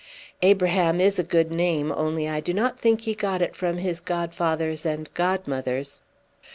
[0.41, 3.99] "Abraham is a good name, only I do not think he got it from his
[3.99, 6.01] godfathers and godmothers."